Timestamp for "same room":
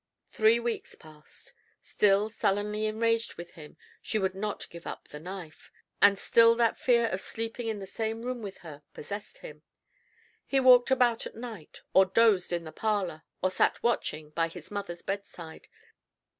7.85-8.41